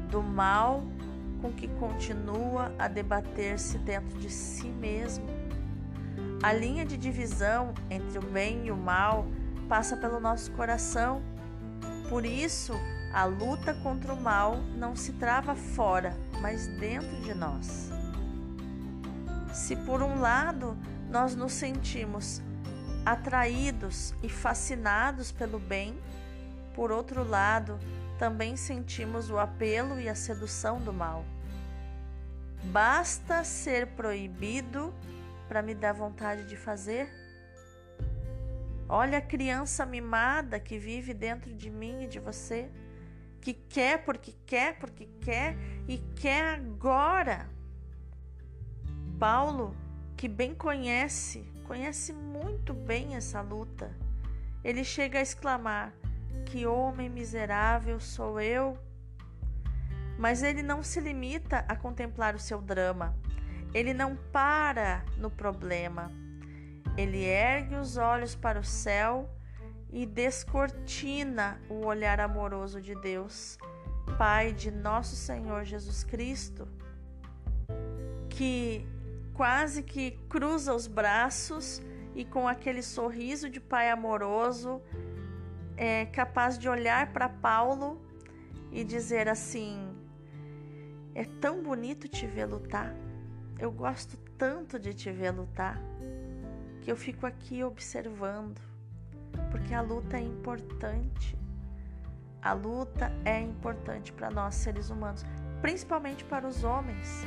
do 0.09 0.23
mal 0.23 0.83
com 1.41 1.51
que 1.51 1.67
continua 1.67 2.71
a 2.77 2.87
debater-se 2.87 3.77
dentro 3.77 4.17
de 4.19 4.29
si 4.29 4.67
mesmo. 4.67 5.25
A 6.41 6.53
linha 6.53 6.85
de 6.85 6.97
divisão 6.97 7.73
entre 7.89 8.19
o 8.19 8.21
bem 8.21 8.67
e 8.67 8.71
o 8.71 8.77
mal 8.77 9.25
passa 9.67 9.97
pelo 9.97 10.19
nosso 10.19 10.51
coração. 10.51 11.21
Por 12.09 12.25
isso, 12.25 12.73
a 13.13 13.25
luta 13.25 13.73
contra 13.73 14.13
o 14.13 14.21
mal 14.21 14.57
não 14.77 14.95
se 14.95 15.13
trava 15.13 15.55
fora, 15.55 16.15
mas 16.41 16.67
dentro 16.67 17.21
de 17.21 17.33
nós. 17.33 17.89
Se 19.53 19.75
por 19.75 20.03
um 20.03 20.19
lado 20.19 20.77
nós 21.09 21.35
nos 21.35 21.53
sentimos 21.53 22.41
atraídos 23.05 24.13
e 24.21 24.29
fascinados 24.29 25.31
pelo 25.31 25.59
bem, 25.59 25.97
por 26.75 26.91
outro 26.91 27.27
lado, 27.27 27.79
também 28.17 28.55
sentimos 28.55 29.29
o 29.29 29.37
apelo 29.37 29.99
e 29.99 30.09
a 30.09 30.15
sedução 30.15 30.79
do 30.81 30.91
mal. 30.91 31.23
Basta 32.65 33.43
ser 33.43 33.87
proibido 33.87 34.93
para 35.47 35.61
me 35.61 35.73
dar 35.73 35.93
vontade 35.93 36.43
de 36.43 36.57
fazer? 36.57 37.09
Olha 38.89 39.17
a 39.17 39.21
criança 39.21 39.85
mimada 39.85 40.59
que 40.59 40.77
vive 40.77 41.13
dentro 41.13 41.53
de 41.53 41.69
mim 41.69 42.03
e 42.03 42.07
de 42.07 42.19
você, 42.19 42.69
que 43.41 43.53
quer 43.53 44.03
porque 44.03 44.33
quer, 44.45 44.79
porque 44.79 45.05
quer 45.21 45.55
e 45.87 45.97
quer 46.15 46.55
agora. 46.55 47.49
Paulo, 49.19 49.75
que 50.15 50.27
bem 50.27 50.55
conhece, 50.55 51.45
conhece 51.65 52.13
muito 52.13 52.73
bem 52.73 53.15
essa 53.15 53.41
luta, 53.41 53.91
ele 54.63 54.83
chega 54.83 55.19
a 55.19 55.21
exclamar: 55.21 55.93
Que 56.45 56.65
homem 56.65 57.09
miserável 57.09 57.99
sou 57.99 58.39
eu! 58.39 58.77
Mas 60.17 60.41
ele 60.41 60.63
não 60.63 60.81
se 60.81 60.99
limita 60.99 61.65
a 61.67 61.75
contemplar 61.75 62.35
o 62.35 62.39
seu 62.39 62.61
drama, 62.61 63.15
ele 63.73 63.93
não 63.93 64.15
para 64.15 65.05
no 65.17 65.29
problema 65.29 66.11
ele 66.97 67.23
ergue 67.23 67.75
os 67.75 67.95
olhos 67.95 68.35
para 68.35 68.59
o 68.59 68.63
céu 68.63 69.29
e 69.91 70.05
descortina 70.05 71.61
o 71.69 71.85
olhar 71.85 72.19
amoroso 72.19 72.81
de 72.81 72.95
Deus, 72.95 73.57
Pai 74.17 74.51
de 74.51 74.71
nosso 74.71 75.15
Senhor 75.15 75.63
Jesus 75.63 76.03
Cristo, 76.03 76.67
que 78.29 78.87
quase 79.33 79.83
que 79.83 80.11
cruza 80.27 80.73
os 80.73 80.87
braços 80.87 81.81
e 82.15 82.25
com 82.25 82.47
aquele 82.47 82.81
sorriso 82.81 83.47
de 83.47 83.59
Pai 83.59 83.91
amoroso 83.91 84.81
é 85.77 86.07
capaz 86.07 86.57
de 86.57 86.67
olhar 86.67 87.13
para 87.13 87.29
Paulo 87.29 88.01
e 88.71 88.83
dizer 88.83 89.29
assim: 89.29 89.95
É 91.13 91.23
tão 91.23 91.61
bonito 91.61 92.07
te 92.07 92.25
ver 92.25 92.45
lutar. 92.45 92.93
Eu 93.59 93.71
gosto 93.71 94.17
tanto 94.37 94.79
de 94.79 94.93
te 94.93 95.11
ver 95.11 95.31
lutar 95.31 95.79
que 96.81 96.91
eu 96.91 96.95
fico 96.95 97.25
aqui 97.25 97.63
observando, 97.63 98.59
porque 99.51 99.73
a 99.73 99.81
luta 99.81 100.17
é 100.17 100.21
importante. 100.21 101.37
A 102.41 102.53
luta 102.53 103.11
é 103.25 103.39
importante 103.39 104.13
para 104.13 104.29
nós 104.29 104.55
seres 104.55 104.89
humanos, 104.89 105.25
principalmente 105.61 106.23
para 106.23 106.47
os 106.47 106.63
homens. 106.63 107.25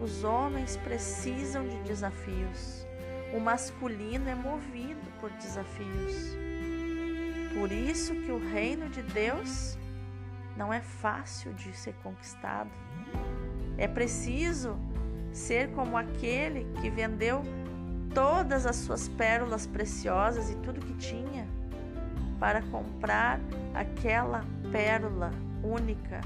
Os 0.00 0.24
homens 0.24 0.76
precisam 0.78 1.66
de 1.66 1.76
desafios. 1.82 2.86
O 3.34 3.40
masculino 3.40 4.28
é 4.28 4.34
movido 4.34 5.10
por 5.20 5.30
desafios. 5.30 6.36
Por 7.54 7.70
isso 7.70 8.14
que 8.14 8.32
o 8.32 8.38
reino 8.38 8.88
de 8.88 9.02
Deus 9.02 9.76
não 10.56 10.72
é 10.72 10.80
fácil 10.80 11.52
de 11.54 11.76
ser 11.76 11.94
conquistado. 12.02 12.70
É 13.76 13.86
preciso 13.86 14.76
ser 15.32 15.70
como 15.72 15.96
aquele 15.96 16.66
que 16.80 16.90
vendeu 16.90 17.42
todas 18.14 18.66
as 18.66 18.76
suas 18.76 19.08
pérolas 19.08 19.66
preciosas 19.66 20.50
e 20.50 20.56
tudo 20.56 20.80
que 20.80 20.94
tinha 20.94 21.46
para 22.38 22.60
comprar 22.62 23.40
aquela 23.74 24.44
pérola 24.70 25.30
única, 25.62 26.20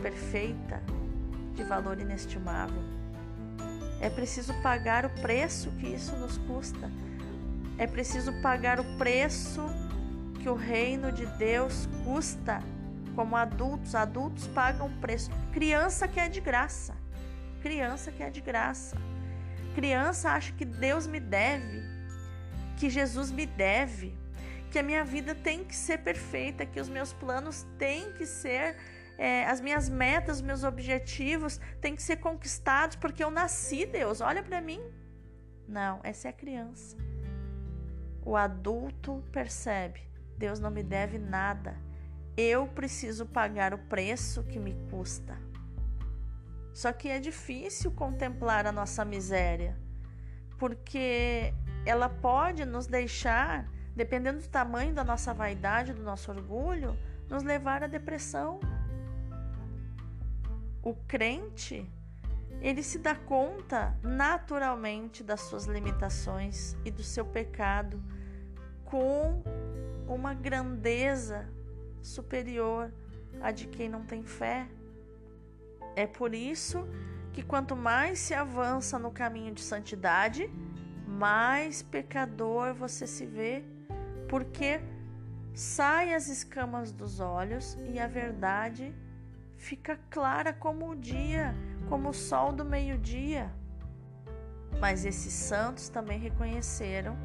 perfeita, 0.00 0.82
de 1.54 1.64
valor 1.64 1.98
inestimável. 2.00 2.82
É 4.00 4.10
preciso 4.10 4.52
pagar 4.62 5.04
o 5.06 5.10
preço 5.20 5.70
que 5.72 5.86
isso 5.86 6.14
nos 6.16 6.36
custa. 6.38 6.90
É 7.78 7.86
preciso 7.86 8.32
pagar 8.42 8.80
o 8.80 8.84
preço 8.98 9.62
que 10.42 10.48
o 10.48 10.54
reino 10.54 11.12
de 11.12 11.24
Deus 11.24 11.88
custa 12.04 12.60
como 13.14 13.36
adultos. 13.36 13.94
Adultos 13.94 14.46
pagam 14.48 14.92
preço. 15.00 15.30
Criança 15.52 16.08
que 16.08 16.18
é 16.18 16.28
de 16.28 16.40
graça. 16.40 16.96
Criança 17.62 18.10
que 18.10 18.22
é 18.22 18.28
de 18.28 18.40
graça. 18.40 18.96
Criança 19.74 20.30
acha 20.30 20.52
que 20.52 20.64
Deus 20.64 21.06
me 21.06 21.18
deve, 21.18 21.80
que 22.76 22.90
Jesus 22.90 23.30
me 23.30 23.46
deve, 23.46 24.14
que 24.70 24.78
a 24.78 24.82
minha 24.82 25.04
vida 25.04 25.34
tem 25.34 25.64
que 25.64 25.74
ser 25.74 25.98
perfeita, 25.98 26.66
que 26.66 26.80
os 26.80 26.90
meus 26.90 27.12
planos 27.12 27.64
têm 27.78 28.12
que 28.12 28.26
ser, 28.26 28.76
é, 29.16 29.46
as 29.46 29.60
minhas 29.62 29.88
metas, 29.88 30.36
os 30.38 30.42
meus 30.42 30.62
objetivos 30.62 31.58
têm 31.80 31.94
que 31.94 32.02
ser 32.02 32.16
conquistados 32.16 32.96
porque 32.96 33.24
eu 33.24 33.30
nasci, 33.30 33.86
Deus, 33.86 34.20
olha 34.20 34.42
para 34.42 34.60
mim. 34.60 34.82
Não, 35.66 36.00
essa 36.02 36.28
é 36.28 36.30
a 36.30 36.34
criança. 36.34 36.96
O 38.24 38.36
adulto 38.36 39.24
percebe: 39.32 40.11
Deus 40.36 40.58
não 40.58 40.70
me 40.70 40.82
deve 40.82 41.18
nada. 41.18 41.76
Eu 42.36 42.66
preciso 42.66 43.26
pagar 43.26 43.74
o 43.74 43.78
preço 43.78 44.42
que 44.44 44.58
me 44.58 44.74
custa. 44.90 45.36
Só 46.72 46.92
que 46.92 47.08
é 47.08 47.18
difícil 47.18 47.90
contemplar 47.92 48.66
a 48.66 48.72
nossa 48.72 49.04
miséria, 49.04 49.76
porque 50.58 51.52
ela 51.84 52.08
pode 52.08 52.64
nos 52.64 52.86
deixar, 52.86 53.68
dependendo 53.94 54.40
do 54.40 54.48
tamanho 54.48 54.94
da 54.94 55.04
nossa 55.04 55.34
vaidade, 55.34 55.92
do 55.92 56.02
nosso 56.02 56.30
orgulho, 56.30 56.96
nos 57.28 57.42
levar 57.42 57.82
à 57.82 57.86
depressão. 57.86 58.58
O 60.82 60.94
crente, 60.94 61.90
ele 62.60 62.82
se 62.82 62.98
dá 62.98 63.14
conta 63.14 63.94
naturalmente 64.02 65.22
das 65.22 65.40
suas 65.42 65.66
limitações 65.66 66.74
e 66.84 66.90
do 66.90 67.02
seu 67.02 67.24
pecado 67.24 68.02
com 68.84 69.42
uma 70.06 70.34
grandeza 70.34 71.48
superior 72.00 72.92
à 73.40 73.50
de 73.50 73.66
quem 73.66 73.88
não 73.88 74.04
tem 74.04 74.22
fé. 74.22 74.68
É 75.94 76.06
por 76.06 76.34
isso 76.34 76.86
que 77.32 77.42
quanto 77.42 77.74
mais 77.74 78.18
se 78.18 78.34
avança 78.34 78.98
no 78.98 79.10
caminho 79.10 79.54
de 79.54 79.62
santidade, 79.62 80.50
mais 81.06 81.82
pecador 81.82 82.74
você 82.74 83.06
se 83.06 83.26
vê, 83.26 83.64
porque 84.28 84.80
sai 85.54 86.14
as 86.14 86.28
escamas 86.28 86.92
dos 86.92 87.20
olhos 87.20 87.78
e 87.86 87.98
a 87.98 88.06
verdade 88.06 88.94
fica 89.56 89.98
clara 90.10 90.52
como 90.52 90.90
o 90.90 90.96
dia, 90.96 91.54
como 91.88 92.10
o 92.10 92.14
sol 92.14 92.52
do 92.52 92.64
meio-dia. 92.64 93.50
Mas 94.80 95.04
esses 95.04 95.32
santos 95.32 95.88
também 95.88 96.18
reconheceram 96.18 97.16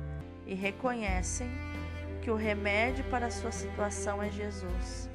e 0.46 0.54
reconhecem 0.54 1.50
que 2.28 2.32
o 2.32 2.36
remédio 2.36 3.06
para 3.06 3.28
a 3.28 3.32
sua 3.32 3.54
situação 3.54 4.22
é 4.22 4.30
Jesus, 4.30 5.10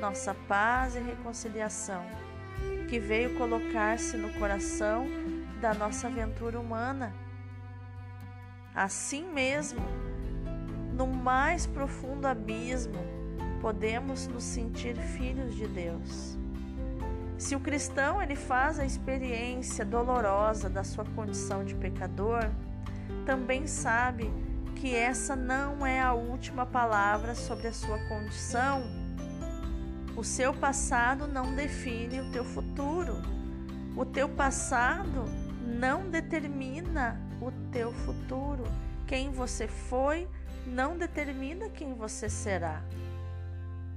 nossa 0.00 0.32
paz 0.46 0.94
e 0.94 1.00
reconciliação 1.00 2.04
que 2.88 2.96
veio 3.00 3.36
colocar-se 3.36 4.16
no 4.16 4.32
coração 4.34 5.04
da 5.60 5.74
nossa 5.74 6.06
aventura 6.06 6.60
humana. 6.60 7.12
Assim 8.72 9.26
mesmo, 9.32 9.80
no 10.92 11.08
mais 11.08 11.66
profundo 11.66 12.24
abismo, 12.28 13.04
podemos 13.60 14.28
nos 14.28 14.44
sentir 14.44 14.94
filhos 14.94 15.56
de 15.56 15.66
Deus. 15.66 16.38
Se 17.36 17.56
o 17.56 17.60
cristão 17.60 18.22
ele 18.22 18.36
faz 18.36 18.78
a 18.78 18.86
experiência 18.86 19.84
dolorosa 19.84 20.70
da 20.70 20.84
sua 20.84 21.04
condição 21.16 21.64
de 21.64 21.74
pecador, 21.74 22.48
também 23.26 23.66
sabe 23.66 24.30
que 24.84 24.94
essa 24.94 25.34
não 25.34 25.86
é 25.86 25.98
a 25.98 26.12
última 26.12 26.66
palavra 26.66 27.34
sobre 27.34 27.68
a 27.68 27.72
sua 27.72 27.98
condição 28.06 28.82
O 30.14 30.22
seu 30.22 30.52
passado 30.52 31.26
não 31.26 31.54
define 31.54 32.20
o 32.20 32.30
teu 32.30 32.44
futuro. 32.44 33.14
O 33.96 34.04
teu 34.04 34.28
passado 34.28 35.24
não 35.66 36.10
determina 36.10 37.18
o 37.40 37.50
teu 37.72 37.94
futuro. 37.94 38.64
Quem 39.06 39.32
você 39.32 39.66
foi 39.66 40.28
não 40.66 40.98
determina 40.98 41.70
quem 41.70 41.94
você 41.94 42.28
será. 42.28 42.82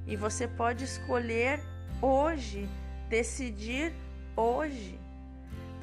E 0.07 0.15
você 0.15 0.47
pode 0.47 0.85
escolher 0.85 1.59
hoje, 2.01 2.69
decidir 3.09 3.93
hoje. 4.37 4.97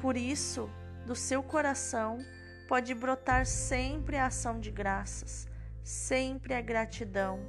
Por 0.01 0.17
isso, 0.17 0.67
do 1.05 1.15
seu 1.15 1.43
coração 1.43 2.17
pode 2.67 2.93
brotar 2.93 3.45
sempre 3.45 4.17
a 4.17 4.27
ação 4.27 4.59
de 4.59 4.71
graças, 4.71 5.47
sempre 5.83 6.53
a 6.53 6.61
gratidão, 6.61 7.39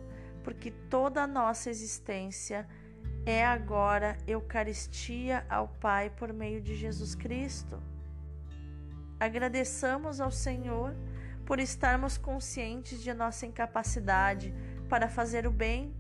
porque 0.44 0.70
toda 0.70 1.22
a 1.22 1.26
nossa 1.26 1.70
existência 1.70 2.66
é 3.24 3.44
agora 3.44 4.16
Eucaristia 4.26 5.44
ao 5.48 5.68
Pai 5.68 6.10
por 6.10 6.32
meio 6.32 6.60
de 6.60 6.76
Jesus 6.76 7.14
Cristo. 7.14 7.82
Agradeçamos 9.18 10.20
ao 10.20 10.30
Senhor 10.30 10.94
por 11.44 11.58
estarmos 11.58 12.18
conscientes 12.18 13.02
de 13.02 13.12
nossa 13.14 13.46
incapacidade 13.46 14.54
para 14.88 15.08
fazer 15.08 15.46
o 15.46 15.50
bem, 15.50 15.94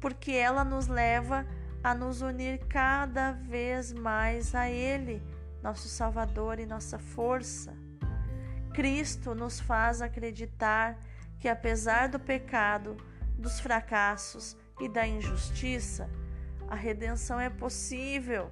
porque 0.00 0.32
ela 0.32 0.64
nos 0.64 0.86
leva 0.86 1.46
a 1.82 1.94
nos 1.94 2.20
unir 2.20 2.58
cada 2.66 3.32
vez 3.32 3.92
mais 3.92 4.54
a 4.54 4.68
Ele, 4.68 5.22
nosso 5.62 5.88
Salvador 5.88 6.58
e 6.58 6.66
nossa 6.66 6.98
força. 6.98 7.74
Cristo 8.72 9.34
nos 9.34 9.60
faz 9.60 10.00
acreditar 10.00 10.98
que, 11.38 11.48
apesar 11.48 12.08
do 12.08 12.18
pecado, 12.18 12.96
dos 13.36 13.58
fracassos 13.60 14.56
e 14.80 14.88
da 14.88 15.06
injustiça, 15.06 16.08
a 16.68 16.74
redenção 16.74 17.40
é 17.40 17.50
possível, 17.50 18.50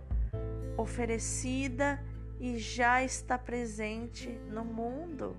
oferecida 0.76 2.02
e 2.40 2.58
já 2.58 3.02
está 3.02 3.38
presente 3.38 4.28
no 4.48 4.64
mundo. 4.64 5.36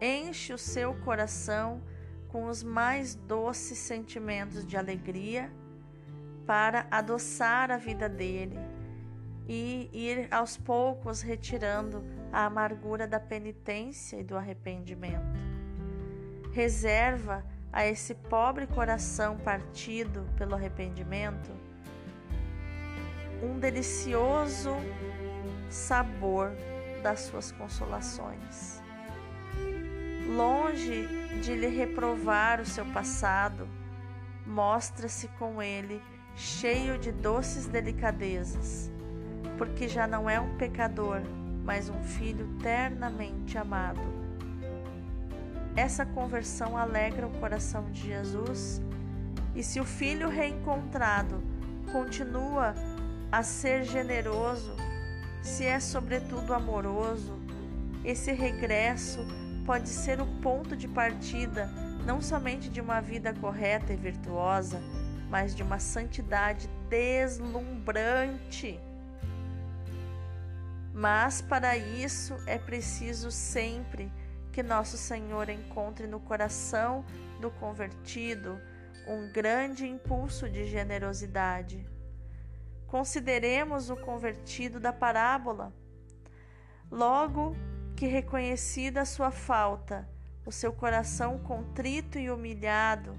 Enche 0.00 0.52
o 0.52 0.58
seu 0.58 0.94
coração 0.94 1.82
com 2.28 2.46
os 2.46 2.62
mais 2.62 3.14
doces 3.14 3.78
sentimentos 3.78 4.66
de 4.66 4.76
alegria 4.76 5.50
para 6.46 6.86
adoçar 6.90 7.70
a 7.70 7.76
vida 7.76 8.08
dele 8.08 8.58
e 9.48 9.90
ir 9.92 10.28
aos 10.30 10.56
poucos 10.56 11.20
retirando 11.20 12.04
a 12.32 12.46
amargura 12.46 13.06
da 13.06 13.18
penitência 13.20 14.18
e 14.18 14.24
do 14.24 14.36
arrependimento. 14.36 15.38
Reserva 16.52 17.44
a 17.72 17.86
esse 17.86 18.14
pobre 18.14 18.66
coração 18.66 19.36
partido 19.36 20.26
pelo 20.36 20.54
arrependimento 20.54 21.50
um 23.42 23.58
delicioso 23.58 24.74
sabor 25.70 26.50
das 27.02 27.20
suas 27.20 27.52
consolações 27.52 28.82
longe 30.28 31.06
de 31.40 31.54
lhe 31.54 31.68
reprovar 31.68 32.60
o 32.60 32.66
seu 32.66 32.84
passado, 32.86 33.66
mostra-se 34.46 35.26
com 35.38 35.62
ele 35.62 36.02
cheio 36.36 36.98
de 36.98 37.10
doces 37.10 37.66
delicadezas, 37.66 38.90
porque 39.56 39.88
já 39.88 40.06
não 40.06 40.28
é 40.28 40.38
um 40.38 40.56
pecador, 40.56 41.22
mas 41.68 41.90
um 41.90 42.02
filho 42.02 42.48
ternamente 42.62 43.58
amado. 43.58 44.00
Essa 45.76 46.06
conversão 46.06 46.78
alegra 46.78 47.26
o 47.26 47.38
coração 47.38 47.92
de 47.92 48.06
Jesus, 48.06 48.80
e 49.54 49.62
se 49.62 49.78
o 49.78 49.84
filho 49.84 50.30
reencontrado 50.30 51.42
continua 51.92 52.74
a 53.30 53.42
ser 53.42 53.84
generoso, 53.84 54.74
se 55.42 55.66
é 55.66 55.78
sobretudo 55.78 56.54
amoroso, 56.54 57.38
esse 58.02 58.32
regresso 58.32 59.18
pode 59.66 59.90
ser 59.90 60.22
o 60.22 60.26
ponto 60.40 60.74
de 60.74 60.88
partida 60.88 61.66
não 62.06 62.22
somente 62.22 62.70
de 62.70 62.80
uma 62.80 63.02
vida 63.02 63.34
correta 63.34 63.92
e 63.92 63.96
virtuosa, 63.96 64.80
mas 65.28 65.54
de 65.54 65.62
uma 65.62 65.78
santidade 65.78 66.66
deslumbrante. 66.88 68.80
Mas 70.98 71.40
para 71.40 71.76
isso 71.76 72.36
é 72.44 72.58
preciso 72.58 73.30
sempre 73.30 74.12
que 74.50 74.64
nosso 74.64 74.96
Senhor 74.96 75.48
encontre 75.48 76.08
no 76.08 76.18
coração 76.18 77.04
do 77.40 77.52
convertido 77.52 78.60
um 79.06 79.30
grande 79.30 79.86
impulso 79.86 80.50
de 80.50 80.66
generosidade. 80.66 81.86
Consideremos 82.88 83.90
o 83.90 83.96
convertido 83.96 84.80
da 84.80 84.92
parábola. 84.92 85.72
Logo 86.90 87.54
que 87.94 88.08
reconhecida 88.08 89.02
a 89.02 89.06
sua 89.06 89.30
falta, 89.30 90.08
o 90.44 90.50
seu 90.50 90.72
coração 90.72 91.38
contrito 91.38 92.18
e 92.18 92.28
humilhado 92.28 93.16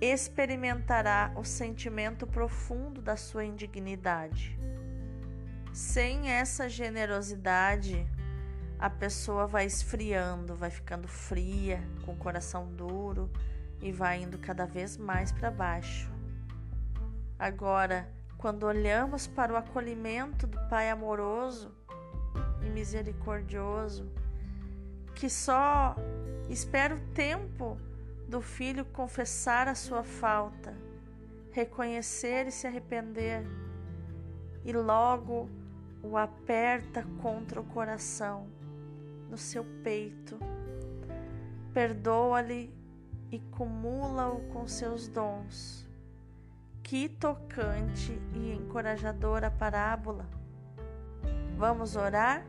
experimentará 0.00 1.34
o 1.36 1.44
sentimento 1.44 2.26
profundo 2.26 3.02
da 3.02 3.18
sua 3.18 3.44
indignidade. 3.44 4.58
Sem 5.72 6.28
essa 6.30 6.68
generosidade, 6.68 8.06
a 8.78 8.90
pessoa 8.90 9.46
vai 9.46 9.66
esfriando, 9.66 10.56
vai 10.56 10.70
ficando 10.70 11.06
fria, 11.06 11.80
com 12.04 12.12
o 12.12 12.16
coração 12.16 12.66
duro 12.72 13.30
e 13.80 13.92
vai 13.92 14.22
indo 14.22 14.38
cada 14.38 14.66
vez 14.66 14.96
mais 14.96 15.30
para 15.30 15.50
baixo. 15.50 16.10
Agora, 17.38 18.08
quando 18.36 18.64
olhamos 18.64 19.26
para 19.26 19.52
o 19.52 19.56
acolhimento 19.56 20.46
do 20.46 20.58
Pai 20.68 20.90
amoroso, 20.90 21.72
e 22.62 22.68
misericordioso, 22.68 24.10
que 25.14 25.28
só 25.28 25.96
espera 26.48 26.94
o 26.94 27.00
tempo 27.14 27.78
do 28.28 28.40
filho 28.40 28.84
confessar 28.84 29.68
a 29.68 29.74
sua 29.74 30.02
falta, 30.02 30.74
reconhecer 31.50 32.46
e 32.46 32.52
se 32.52 32.66
arrepender, 32.66 33.44
e 34.64 34.72
logo 34.72 35.48
o 36.02 36.16
aperta 36.16 37.04
contra 37.20 37.60
o 37.60 37.64
coração, 37.64 38.46
no 39.28 39.36
seu 39.36 39.64
peito, 39.82 40.38
perdoa-lhe 41.72 42.72
e 43.30 43.38
cumula-o 43.38 44.40
com 44.52 44.66
seus 44.66 45.06
dons. 45.08 45.88
Que 46.82 47.08
tocante 47.08 48.12
e 48.34 48.52
encorajadora 48.52 49.50
parábola! 49.50 50.26
Vamos 51.56 51.94
orar? 51.94 52.44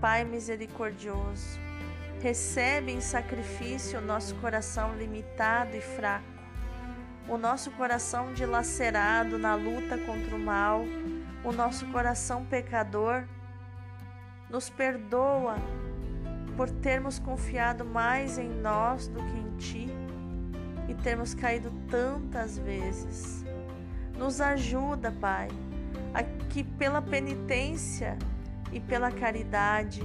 Pai 0.00 0.24
misericordioso, 0.24 1.58
recebe 2.22 2.92
em 2.92 3.00
sacrifício 3.00 3.98
o 3.98 4.02
nosso 4.02 4.34
coração 4.36 4.96
limitado 4.96 5.76
e 5.76 5.80
fraco, 5.80 6.24
o 7.28 7.36
nosso 7.36 7.70
coração 7.72 8.32
dilacerado 8.32 9.38
na 9.38 9.54
luta 9.54 9.98
contra 9.98 10.34
o 10.34 10.38
mal, 10.38 10.84
o 11.44 11.52
nosso 11.52 11.86
coração 11.86 12.44
pecador. 12.44 13.24
Nos 14.48 14.68
perdoa 14.68 15.56
por 16.56 16.68
termos 16.68 17.18
confiado 17.18 17.84
mais 17.84 18.36
em 18.36 18.48
nós 18.48 19.06
do 19.06 19.20
que 19.20 19.38
em 19.38 19.56
Ti 19.56 19.88
e 20.88 20.94
termos 20.94 21.34
caído 21.34 21.70
tantas 21.88 22.58
vezes. 22.58 23.44
Nos 24.18 24.40
ajuda, 24.40 25.12
Pai 25.12 25.48
a 26.12 26.22
que 26.22 26.64
pela 26.64 27.00
penitência 27.00 28.18
e 28.72 28.80
pela 28.80 29.10
caridade 29.10 30.02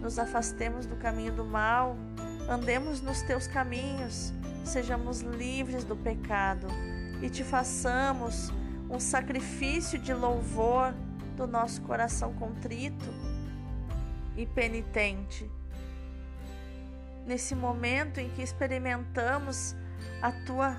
nos 0.00 0.18
afastemos 0.18 0.86
do 0.86 0.96
caminho 0.96 1.32
do 1.32 1.44
mal, 1.44 1.96
andemos 2.48 3.00
nos 3.00 3.22
teus 3.22 3.46
caminhos, 3.46 4.32
sejamos 4.64 5.20
livres 5.20 5.84
do 5.84 5.96
pecado 5.96 6.66
e 7.22 7.30
te 7.30 7.42
façamos 7.42 8.52
um 8.90 9.00
sacrifício 9.00 9.98
de 9.98 10.12
louvor 10.12 10.94
do 11.36 11.46
nosso 11.46 11.82
coração 11.82 12.32
contrito 12.34 13.06
e 14.36 14.46
penitente. 14.46 15.50
Nesse 17.26 17.54
momento 17.54 18.18
em 18.18 18.30
que 18.30 18.42
experimentamos 18.42 19.74
a 20.22 20.32
tua 20.44 20.76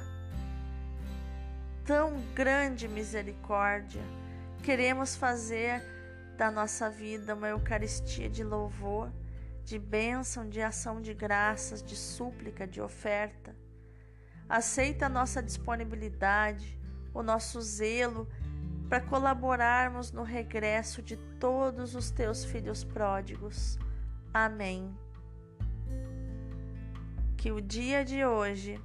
tão 1.85 2.21
grande 2.33 2.87
misericórdia, 2.87 4.01
Queremos 4.67 5.15
fazer 5.15 5.81
da 6.35 6.51
nossa 6.51 6.89
vida 6.89 7.33
uma 7.33 7.47
Eucaristia 7.47 8.29
de 8.29 8.43
louvor, 8.43 9.09
de 9.63 9.79
bênção, 9.79 10.49
de 10.49 10.61
ação 10.61 11.01
de 11.01 11.13
graças, 11.13 11.81
de 11.81 11.95
súplica, 11.95 12.67
de 12.67 12.81
oferta. 12.81 13.55
Aceita 14.49 15.05
a 15.05 15.09
nossa 15.09 15.41
disponibilidade, 15.41 16.76
o 17.17 17.23
nosso 17.23 17.59
zelo 17.61 18.27
para 18.87 19.01
colaborarmos 19.01 20.11
no 20.11 20.23
regresso 20.23 21.01
de 21.01 21.17
todos 21.39 21.95
os 21.95 22.11
teus 22.11 22.45
filhos 22.45 22.83
pródigos. 22.83 23.77
Amém. 24.33 24.95
Que 27.35 27.51
o 27.51 27.59
dia 27.59 28.05
de 28.05 28.23
hoje 28.23 28.79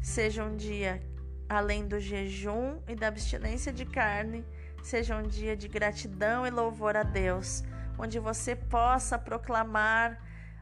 seja 0.00 0.44
um 0.44 0.56
dia 0.56 1.00
além 1.48 1.86
do 1.86 1.98
jejum 1.98 2.78
e 2.86 2.94
da 2.94 3.08
abstinência 3.08 3.72
de 3.72 3.86
carne, 3.86 4.44
seja 4.82 5.16
um 5.16 5.22
dia 5.22 5.56
de 5.56 5.66
gratidão 5.66 6.46
e 6.46 6.50
louvor 6.50 6.96
a 6.96 7.02
Deus, 7.02 7.62
onde 7.98 8.18
você 8.18 8.54
possa 8.54 9.18
proclamar, 9.18 10.20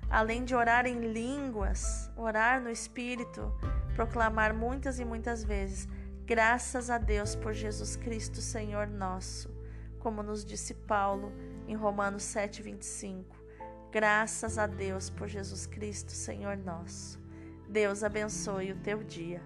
além 0.09 0.45
de 0.45 0.55
orar 0.55 0.87
em 0.87 1.13
línguas, 1.13 2.11
orar 2.17 2.61
no 2.61 2.71
Espírito, 2.71 3.53
proclamar 3.95 4.55
muitas 4.55 5.01
e 5.01 5.05
muitas 5.05 5.43
vezes, 5.43 5.89
graças 6.27 6.91
a 6.91 6.99
Deus 6.99 7.37
por 7.37 7.55
Jesus 7.55 7.95
Cristo, 7.95 8.41
Senhor 8.41 8.89
nosso, 8.89 9.49
como 10.01 10.25
nos 10.25 10.45
disse 10.45 10.75
Paulo 10.75 11.33
em 11.69 11.77
Romanos 11.77 12.25
7,25. 12.25 13.25
Graças 13.93 14.59
a 14.59 14.67
Deus 14.67 15.09
por 15.09 15.29
Jesus 15.29 15.67
Cristo, 15.67 16.11
Senhor 16.11 16.57
nosso. 16.57 17.21
Deus 17.69 18.03
abençoe 18.03 18.73
o 18.73 18.77
teu 18.77 19.05
dia. 19.05 19.41